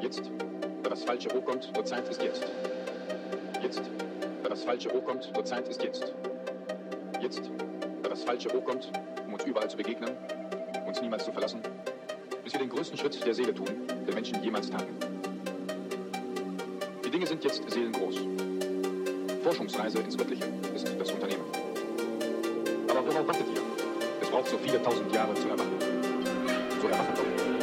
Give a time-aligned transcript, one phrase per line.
[0.00, 0.30] Jetzt,
[0.82, 2.44] da das falsche hochkommt, nur Zeit ist jetzt.
[3.62, 3.82] Jetzt,
[4.42, 6.12] da das falsche hochkommt, nur Zeit ist jetzt.
[7.20, 7.50] Jetzt,
[8.02, 8.92] da das falsche hochkommt,
[9.26, 10.10] um uns überall zu begegnen,
[10.86, 11.60] uns niemals zu verlassen,
[12.44, 14.94] bis wir den größten Schritt der Seele tun, den Menschen jemals taten.
[17.04, 18.16] Die Dinge sind jetzt seelengroß.
[19.42, 20.44] Forschungsreise ins Göttliche
[20.74, 21.44] ist das Unternehmen.
[22.88, 23.62] Aber worauf wartet ihr?
[24.20, 25.78] Es braucht so viele tausend Jahre zu erwachen.
[26.80, 27.55] So erwachen doch.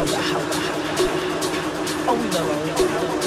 [0.00, 1.10] 好的好的好的。
[2.06, 3.19] 好的